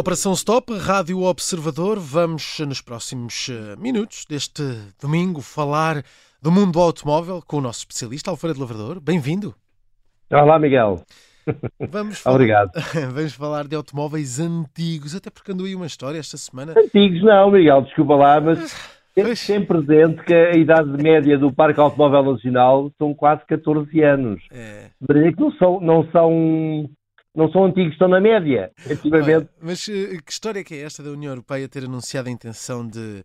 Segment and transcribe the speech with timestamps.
[0.00, 1.98] Operação Stop, Rádio Observador.
[1.98, 4.62] Vamos, nos próximos eh, minutos deste
[4.98, 6.02] domingo, falar
[6.40, 8.98] do mundo do automóvel com o nosso especialista, Alfredo Lavrador.
[8.98, 9.54] Bem-vindo.
[10.32, 11.02] Olá, Miguel.
[11.90, 12.70] Vamos falar, Obrigado.
[13.12, 16.72] Vamos falar de automóveis antigos, até porque andou aí uma história esta semana.
[16.78, 18.74] Antigos não, Miguel, desculpa lá, mas
[19.14, 19.46] Pois.
[19.46, 24.42] tem presente que a idade média do Parque Automóvel Nacional são quase 14 anos.
[24.50, 26.88] É, Mas é que não são, não são,
[27.34, 28.70] não são antigos, estão na média.
[28.90, 32.28] Antigamente, olha, mas eh, que história é que é esta da União Europeia ter anunciado
[32.28, 33.22] a intenção de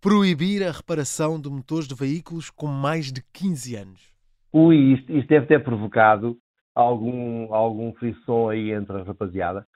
[0.00, 4.10] proibir a reparação de motores de veículos com mais de 15 anos?
[4.52, 6.36] ui, isto, isto deve ter provocado
[6.74, 9.66] algum, algum frisson aí entre a rapaziada.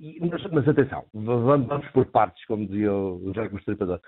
[0.00, 4.00] E- mas, mas atenção, vamos, vamos por partes, como dizia o José Estripador.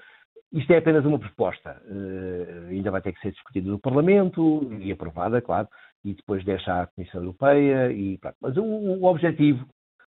[0.52, 1.80] Isto é apenas uma proposta.
[1.86, 5.68] eh, ainda vai ter que ser discutida no Parlamento e aprovada, claro,
[6.04, 7.92] e depois deixa à Comissão Europeia.
[7.92, 8.36] E, pronto.
[8.40, 9.66] Mas o, o objetivo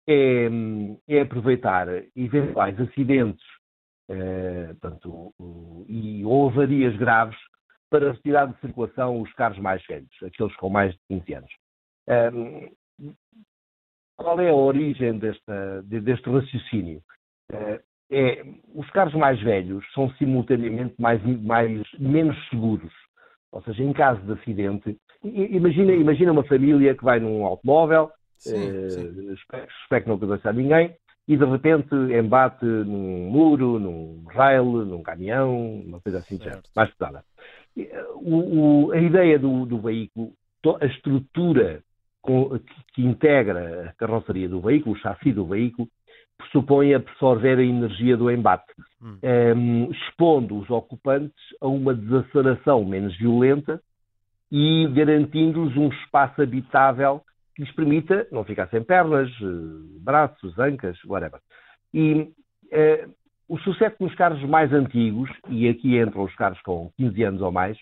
[0.09, 0.49] é,
[1.09, 3.45] é aproveitar eventuais acidentes
[4.09, 5.33] eh, portanto,
[5.89, 7.39] e ou avarias graves
[7.89, 11.51] para retirar de circulação os carros mais velhos, aqueles com mais de 15 anos.
[12.09, 12.69] Ahm,
[14.17, 17.03] qual é a origem desta- de- deste raciocínio?
[17.51, 22.93] Eh, é, os carros mais velhos são simultaneamente mais, mais- menos seguros.
[23.53, 28.71] Ou seja, em caso de acidente, imagina, imagina uma família que vai num automóvel, Sim,
[28.71, 29.33] eh, sim.
[29.35, 30.97] espero que não aconteça a ninguém,
[31.29, 36.69] e de repente embate num muro, num rail, num caminhão, uma coisa assim, Certo.
[36.75, 37.23] mais pesada.
[37.79, 40.33] Eh, o- o- a ideia do, do veículo,
[40.81, 41.83] a estrutura
[42.23, 45.89] com- que, que integra a carroceria do veículo, o chassi do veículo,
[46.39, 49.19] pressupõe absorver a energia do embate, Hum.
[49.21, 53.83] em, expondo os ocupantes a uma desaceleração menos violenta
[54.51, 57.21] e garantindo-lhes um espaço habitável
[57.55, 61.41] que lhes permita não ficar sem pernas, eh, braços, ancas, whatever.
[61.93, 62.33] E
[62.71, 63.09] eh,
[63.49, 67.51] o sucesso nos carros mais antigos, e aqui entram os carros com 15 anos ou
[67.51, 67.77] mais,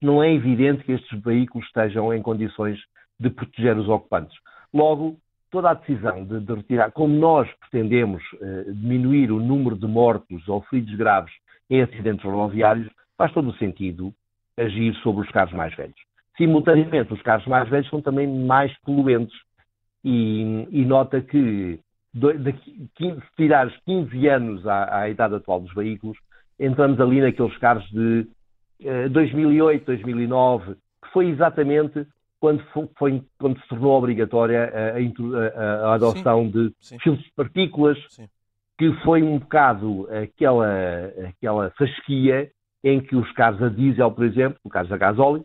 [0.00, 2.78] não é evidente que estes veículos estejam em condições
[3.18, 4.36] de proteger os ocupantes.
[4.72, 5.18] Logo,
[5.56, 10.46] toda a decisão de, de retirar, como nós pretendemos eh, diminuir o número de mortos
[10.48, 11.32] ou feridos graves
[11.70, 12.86] em acidentes rodoviários,
[13.16, 14.12] faz todo o sentido
[14.54, 15.96] agir sobre os carros mais velhos.
[16.36, 19.34] Simultaneamente, os carros mais velhos são também mais poluentes
[20.04, 21.80] e, e nota que
[22.12, 26.18] do- daqui, 15, se tirares 15 anos à, à idade atual dos veículos,
[26.60, 28.26] entramos ali naqueles carros de
[28.84, 32.06] eh, 2008, 2009, que foi exatamente
[32.40, 36.98] quando, fo- foi, quando se tornou obrigatória a, a a- adoção de Sim.
[36.98, 38.28] filtros de partículas, Sim.
[38.78, 40.66] que foi um bocado aquela,
[41.28, 42.50] aquela fasquia
[42.84, 45.44] em que os carros a diesel, por exemplo, os carros a gasóleo,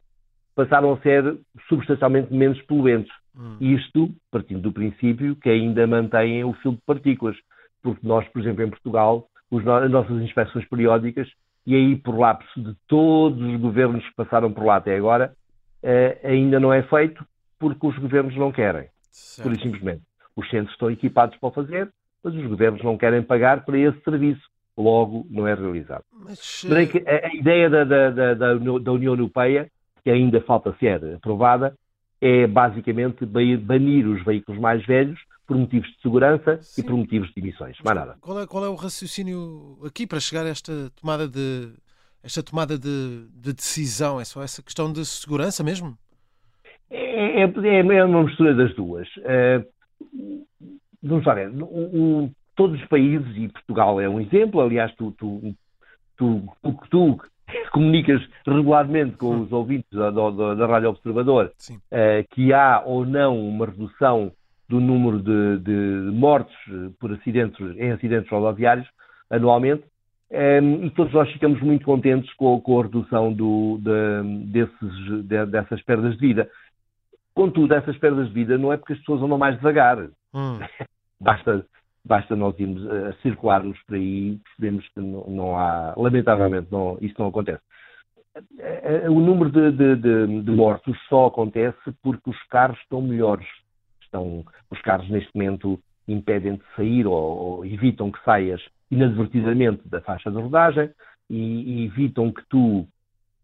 [0.55, 1.37] passaram a ser
[1.67, 3.11] substancialmente menos poluentes.
[3.35, 3.55] Hum.
[3.61, 7.37] Isto partindo do princípio que ainda mantêm o filtro de partículas,
[7.81, 11.29] porque nós, por exemplo, em Portugal, no- as nossas inspeções periódicas,
[11.65, 15.33] e aí por lapso de todos os governos que passaram por lá até agora,
[15.83, 17.25] eh, ainda não é feito
[17.59, 19.61] porque os governos não querem, Certo.
[19.61, 20.01] simplesmente.
[20.35, 21.91] Os centros estão equipados para o fazer,
[22.23, 24.41] mas os governos não querem pagar para esse serviço.
[24.77, 26.03] Logo, não é realizado.
[26.11, 29.69] Mas, é eh, que a, a ideia da, da, da, da Uni- da União Europeia,
[30.01, 31.75] que ainda falta ser aprovada,
[32.21, 36.81] é basicamente ba- banir os veículos mais velhos por motivos de segurança Sim.
[36.81, 37.77] e por motivos de emissões.
[37.83, 38.15] Mais nada.
[38.21, 41.73] Qual é, qual é o raciocínio aqui para chegar a esta tomada de
[42.23, 44.19] esta tomada de, de decisão?
[44.19, 45.97] É só essa questão de segurança mesmo?
[46.89, 49.07] É, é, é uma mistura das duas.
[49.23, 49.63] Eh,
[51.01, 51.51] vamos lá ver.
[51.61, 55.55] O- todos os países, e Portugal é um exemplo, aliás, tu, tu,
[56.17, 57.17] tu, tu, tu
[57.71, 61.51] comunicas regularmente com os ouvintes da, da, da Rádio Observador
[61.89, 64.31] eh, que há ou não uma redução
[64.69, 68.87] do número de, de mortes eh, por acidentes, em acidentes rodoviários
[69.29, 69.83] anualmente,
[70.31, 75.45] em, e todos nós ficamos muito contentes com, com a redução do- de- desses- de-
[75.45, 76.49] dessas perdas de vida.
[77.33, 79.97] Contudo, essas perdas de vida não é porque as pessoas andam mais devagar.
[80.33, 80.59] Hum.
[81.19, 81.63] Basta,
[82.03, 86.67] basta nós irmos eh, a circularmos por aí e percebemos que não, não há, lamentavelmente,
[86.71, 87.61] não, isso não acontece.
[88.57, 93.01] Eh, eh, O número de, de- de- de mortos só acontece porque os carros estão
[93.03, 93.45] melhores.
[94.01, 98.61] Estão, os carros, neste momento, impedem de sair ou, ou evitam que saias
[98.91, 100.89] inadvertidamente da faixa de rodagem
[101.29, 101.37] e,
[101.81, 102.85] e evitam que tu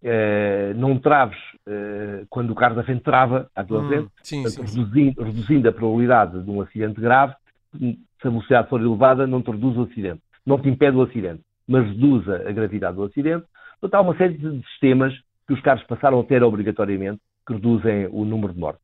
[0.04, 4.10] eh, não traves eh, quando o carro da frente trava à tua frente Hum.
[4.22, 7.34] Sim, Portanto, sim, reduzindo, reduzindo a probabilidade de um acidente grave,
[7.74, 7.98] se
[8.28, 10.22] a velocidade for elevada, não te reduz o acidente.
[10.46, 13.46] Não te impede o acidente, mas reduz a gravidade do acidente.
[13.80, 15.14] Portanto, há uma série de sistemas
[15.48, 18.82] que os carros passaram a ter obrigatoriamente que reduzem o número de mortes.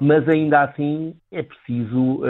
[0.00, 2.22] mas ainda assim é preciso,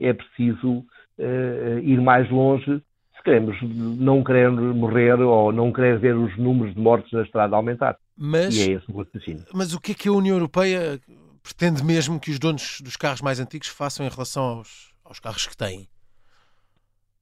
[0.00, 0.84] é preciso
[1.18, 2.82] ir mais longe
[3.16, 7.56] se queremos não querer morrer ou não querer ver os números de mortes na estrada
[7.56, 7.96] aumentar.
[8.16, 9.44] Mas, e é esse o raciocínio.
[9.52, 11.00] Mas o que é que a União Europeia
[11.42, 15.46] pretende mesmo que os donos dos carros mais antigos façam em relação aos, aos carros
[15.46, 15.88] que têm?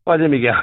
[0.06, 0.55] Olha, Miguel,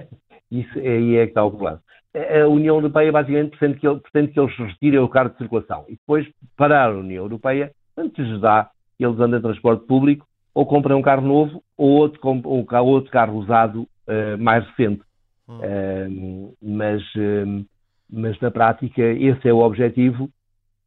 [0.50, 1.82] isso aí é que está o problema.
[2.14, 5.92] A União Europeia basicamente pretende que, pretende que eles retirem o carro de circulação e
[5.92, 6.26] depois
[6.56, 11.02] parar a União Europeia, antes de dar, eles andam em transporte público ou compram um
[11.02, 15.02] carro novo ou outro, ou outro carro usado uh, mais recente.
[15.48, 15.58] Hum.
[15.58, 17.64] Uh, mas, uh,
[18.10, 20.28] mas na prática esse é o objetivo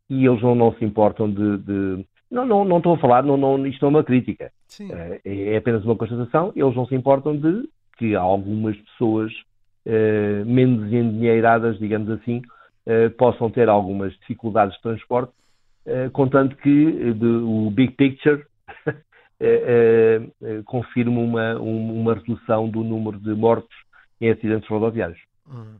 [0.09, 2.05] e eles não, não se importam de, de...
[2.29, 4.51] Não, não, não estou a falar, não, não, isto é uma crítica.
[5.25, 6.51] É, é apenas uma constatação.
[6.55, 7.67] Eles não se importam de
[7.97, 9.31] que algumas pessoas
[9.85, 12.41] uh, menos endinheiradas, digamos assim,
[12.87, 15.31] uh, possam ter algumas dificuldades de transporte,
[15.85, 18.43] uh, contanto que de, o big picture
[20.65, 23.75] confirma uma, uma redução do número de mortos
[24.19, 25.19] em acidentes rodoviários.
[25.49, 25.77] Hum.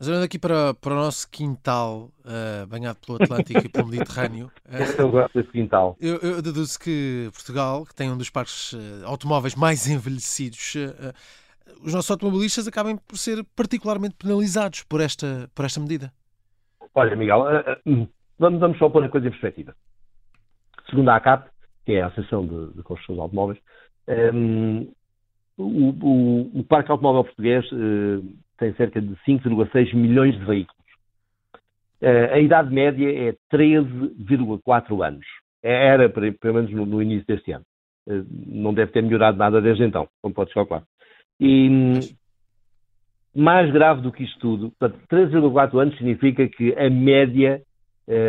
[0.00, 4.50] Mas olhando aqui para, para o nosso quintal, uh, banhado pelo Atlântico e pelo Mediterrâneo.
[4.64, 5.94] Uh, eu gosto desse quintal.
[6.00, 10.74] Eu, eu, deduzo que Portugal, que tem um dos parques uh, automóveis mais envelhecidos,
[11.82, 16.10] os nossos automobilistas acabem por ser particularmente penalizados por esta, por esta medida.
[16.94, 17.44] Olha, Miguel,
[17.84, 19.76] hum, vamos, vamos só pôr a coisa em perspectiva.
[20.88, 21.49] Segundo a ACAP,
[21.90, 23.58] que é a Associação de, de Construção de Automóveis,
[24.32, 24.92] um,
[25.58, 27.66] o, o, o, parque automóvel português
[28.56, 30.80] tem cerca de 5,6 milhões de veículos.
[32.00, 35.26] Uh, a idade média é 13,4 anos.
[35.62, 37.64] É, era, pelo menos no, no início deste ano.
[38.08, 40.84] Uh, não deve ter melhorado nada desde então, como pode calcular.
[41.40, 41.98] E
[43.34, 47.69] mais grave do que isto tudo, 13,4 anos significa que a média uh,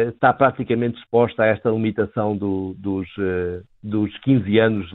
[0.10, 3.08] está praticamente exposta a esta limitação do, dos,
[3.82, 4.90] dos 15 anos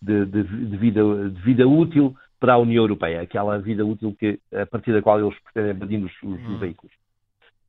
[0.00, 4.38] de, de, de, vida, de vida útil para a União Europeia, aquela vida útil que,
[4.52, 6.58] a partir da qual eles pretendem banir os, os hum.
[6.58, 6.92] veículos.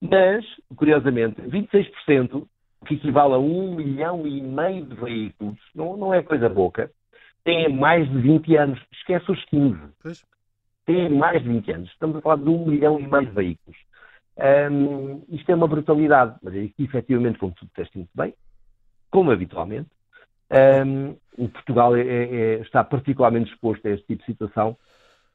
[0.01, 0.45] Mas,
[0.75, 2.45] curiosamente, 26%,
[2.85, 6.91] que equivale a um milhão e meio de veículos, não, não é coisa pouca,
[7.43, 8.81] têm mais de 20 anos.
[8.91, 9.79] Esquece os 15.
[10.01, 10.23] Pois.
[10.85, 11.89] Têm mais de 20 anos.
[11.91, 13.77] Estamos a falar de um milhão e meio de veículos.
[14.37, 18.33] Um, isto é uma brutalidade, mas é que, efetivamente, como tu disseste muito bem,
[19.11, 19.89] como habitualmente,
[20.85, 24.77] um, o Portugal é, é, está particularmente exposto a este tipo de situação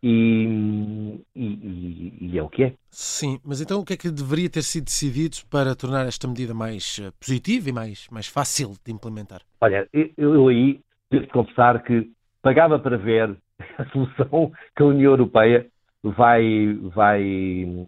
[0.03, 2.75] e, e, e, é o que é.
[2.91, 6.55] Sim, mas então o que é que deveria ter sido decidido para tornar esta medida
[6.55, 9.41] mais eh, positiva e mais, mais fácil de implementar?
[9.61, 10.81] Olha, eu, eu aí
[11.11, 12.11] devo confessar que
[12.43, 13.37] pagava para ver
[13.77, 15.67] a solução que a União Europeia
[16.03, 17.23] vai, vai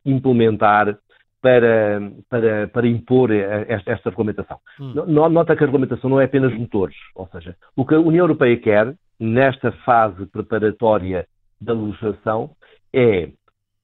[0.05, 0.99] implementar
[1.41, 4.59] para, para, para impor esta, esta regulamentação.
[4.79, 4.93] Hum.
[5.07, 8.57] Nota que a regulamentação não é apenas motores, ou seja, o que a União Europeia
[8.59, 11.27] quer, nesta fase preparatória
[11.61, 12.51] da legislação,
[12.93, 13.31] é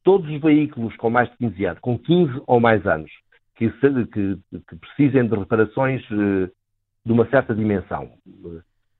[0.03, 3.11] todos os veículos com mais de 15 anos, com 15 ou mais anos,
[3.57, 6.51] que, que, que precisem de reparações eh,
[7.05, 8.11] de uma certa dimensão,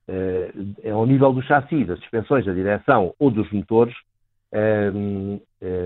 [0.07, 3.93] é, ao nível do chassi, das suspensões, da direção ou dos motores,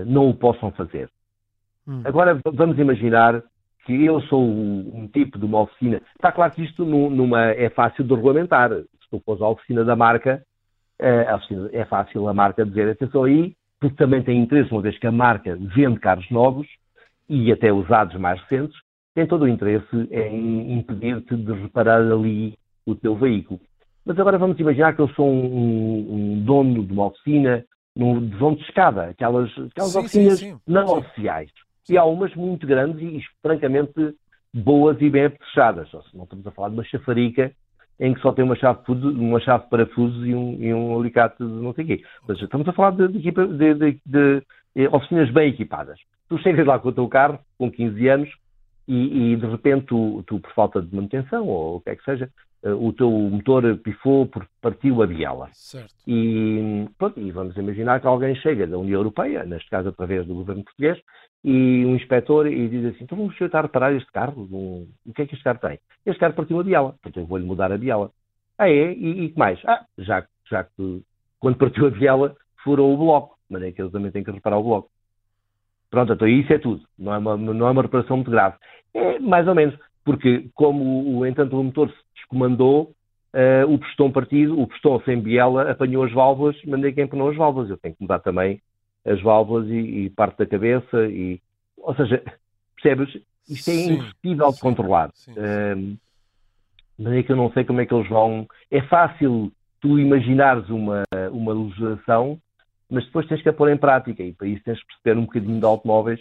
[0.06, 1.08] não o possam fazer.
[1.86, 2.02] Hum.
[2.04, 3.42] Agora vamos imaginar
[3.84, 6.00] que eu sou um, tipo de uma oficina.
[6.14, 8.70] Está claro que isto numa, é fácil de regulamentar.
[8.70, 10.42] Se tu fores a oficina da marca,
[10.98, 14.96] é, oficina, é fácil a marca dizer atenção aí, porque também tem interesse, uma vez
[14.98, 16.68] que a marca vende carros novos
[17.28, 18.76] e até usados mais recentes,
[19.14, 23.60] tem todo o interesse em impedir-te de reparar ali o teu veículo.
[24.04, 28.36] Mas agora vamos imaginar que eu sou um, um dono de uma oficina no de
[28.36, 30.60] vão de escada, aquelas, aquelas sim, oficinas sim, sim.
[30.66, 31.50] não oficiais.
[31.88, 34.14] E há umas muito grandes e, francamente,
[34.52, 35.90] boas e bem fechadas.
[36.14, 37.52] Não estamos a falar de uma chafarica
[38.00, 41.36] em que só tem uma chave, uma chave de parafusos e um, e um alicate
[41.38, 42.04] de não sei o quê.
[42.22, 45.98] Ou seja, estamos a falar de, de, de, de, oficinas bem equipadas.
[46.28, 48.30] Tu chegas lá com o teu carro, com 15 anos,
[48.92, 52.04] e, e de repente tu, tu, por falta de manutenção, ou o que é que
[52.04, 52.28] seja,
[52.62, 55.48] uh, o teu motor pifou porque partiu a biela.
[55.54, 55.94] Certo.
[56.06, 60.34] E, pronto, e vamos imaginar que alguém chega da União Europeia, neste caso através do
[60.34, 61.00] governo português,
[61.42, 64.86] e um inspetor e diz assim, então vamos tentar reparar este carro, um...
[65.06, 65.78] o que é que este carro tem?
[66.04, 68.10] Este carro partiu a biela, portanto eu vou-lhe mudar a biela.
[68.58, 68.92] Ah é?
[68.92, 69.58] E, e que mais?
[69.64, 71.02] Ah, já, já que
[71.40, 74.58] quando partiu a biela furou o bloco, mas é que ele também tem que reparar
[74.58, 74.90] o bloco.
[75.92, 76.82] Pronto, então isso é tudo.
[76.98, 78.56] Não é uma, não é uma reparação muito grave.
[78.94, 82.94] É mais ou menos, porque como, o, entanto, o motor se descomandou,
[83.34, 87.36] uh, o pistão partido, o pistão sem biela, apanhou as válvulas, mandei quem apanhou as
[87.36, 87.68] válvulas.
[87.68, 88.58] Eu tenho que mudar também
[89.04, 91.06] as válvulas e, e parte da cabeça.
[91.08, 91.38] E,
[91.76, 92.22] ou seja,
[92.74, 93.22] percebes?
[93.46, 95.10] Isto é sim, impossível sim, de controlar.
[95.12, 95.98] Sim, sim.
[96.98, 98.46] Mas é que eu não sei como é que eles vão.
[98.70, 102.38] É fácil tu imaginares uma, uma legislação,
[102.92, 104.22] mas depois tens que a pôr em prática.
[104.22, 106.20] E para isso tens que perceber um bocadinho de automóveis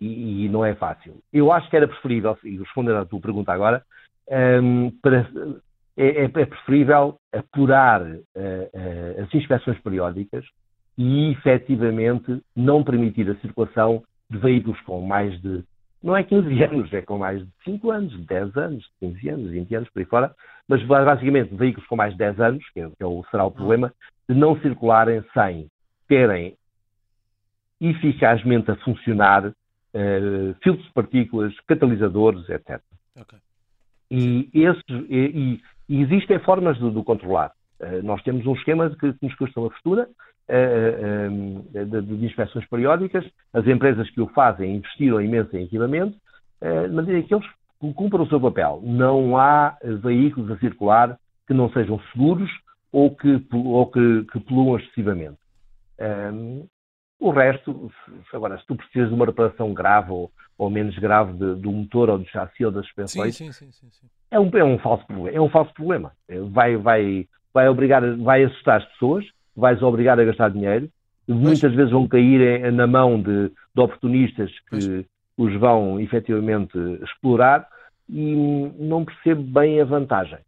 [0.00, 1.18] e, e, não é fácil.
[1.30, 3.84] Eu acho que era preferível, e respondendo à tua pergunta agora,
[4.62, 5.28] um, para,
[5.96, 10.46] é, é, é, preferível apurar uh, uh, as inspeções periódicas
[10.96, 15.62] e efetivamente não permitir a circulação de veículos com mais de,
[16.02, 19.74] não é 15 anos, é com mais de 5 anos, 10 anos, 15 anos, 20
[19.74, 20.34] anos, por aí fora,
[20.66, 23.92] mas basicamente veículos com mais de 10 anos, que, é, que é será o problema,
[24.28, 25.68] de não circularem sem
[26.12, 26.54] terem
[27.80, 32.82] eficazmente a funcionar uh, filtros de partículas, catalisadores, etc.
[33.18, 33.38] Okay.
[34.10, 37.50] E, esses, e, e, existem formas de, de controlar.
[37.80, 42.68] Uh, nós temos um esquema que, que nos custa uma fortuna, uh, de, de, inspeções
[42.68, 43.24] periódicas.
[43.54, 46.14] As empresas que o fazem investiram imenso em equipamento,
[46.60, 47.46] de maneira que eles
[47.96, 48.80] cumpram o seu papel.
[48.84, 52.48] Não há veículos a circular que não sejam seguros
[52.92, 55.41] ou que, ou que, que poluam excessivamente.
[56.02, 56.66] Um,
[57.20, 57.90] o resto,
[58.32, 62.10] agora, se tu precisas de uma reparação grave ou, ou menos grave de, do motor
[62.10, 63.88] ou do chassi ou das suspensões, sim, sim, sim,
[64.28, 66.12] É, um, é, um falso problema, é um falso problema.
[66.50, 70.88] Vai, vai, vai, obrigar, vai assustar as pessoas, vais obrigar a gastar dinheiro,
[71.28, 75.06] muitas vezes vão cair na mão de, de oportunistas que
[75.36, 75.54] pois.
[75.54, 77.68] os vão efetivamente explorar
[78.08, 78.34] e
[78.78, 80.38] não percebo bem a vantagem.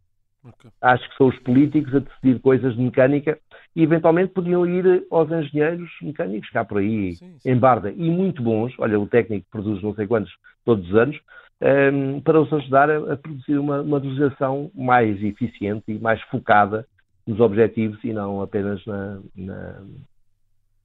[0.43, 0.69] Okay.
[0.81, 3.39] Acho que são os políticos a decidir coisas de mecânica
[3.75, 7.49] e eventualmente podiam ir aos engenheiros mecânicos cá por aí, sim, sim.
[7.49, 10.31] em Barda, e muito bons, olha, o técnico produz não sei quantos
[10.63, 11.17] todos os anos,
[11.61, 16.21] um, ehm, para os ajudar a, a produzir uma, uma legislação mais eficiente e mais
[16.23, 16.87] focada
[17.27, 19.81] nos objetivos e não apenas na, na,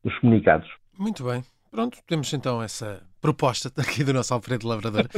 [0.02, 0.68] nos comunicados.
[0.98, 1.44] Muito bem.
[1.70, 5.06] Pronto, temos então essa proposta aqui do nosso Alfredo Lavrador.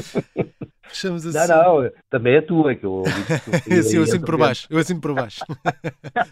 [0.82, 1.48] Fechamos assim.
[1.48, 3.02] Não, não, também é tua que eu
[3.82, 4.66] Sim, eu assino por baixo.
[4.68, 5.40] Eu assino por baixo.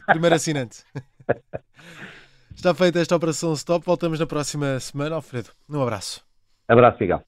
[0.07, 0.85] Primeiro assinante.
[2.55, 3.85] Está feita esta operação stop.
[3.87, 5.17] Voltamos na próxima semana.
[5.17, 6.25] Alfredo, um abraço.
[6.69, 7.23] Abraço, Miguel.